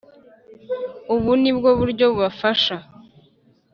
ubu 1.15 1.31
nibwo 1.41 1.69
buryo 1.79 2.05
bubafasha 2.11 2.75